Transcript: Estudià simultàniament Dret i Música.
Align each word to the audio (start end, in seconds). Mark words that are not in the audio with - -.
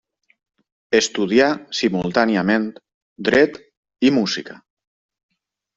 Estudià 0.99 1.49
simultàniament 1.81 2.67
Dret 3.29 3.63
i 4.11 4.15
Música. 4.21 4.63